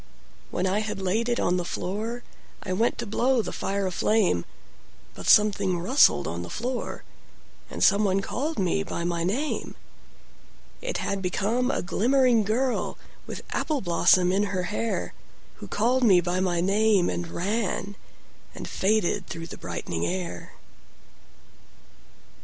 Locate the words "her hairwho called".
14.45-16.03